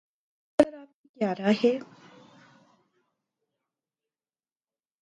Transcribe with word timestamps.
اس 0.43 0.57
پر 0.59 0.73
آپ 0.73 0.87
کی 0.93 1.07
کیا 1.09 1.33
رائے 1.35 1.55
ہے؟ 1.63 1.77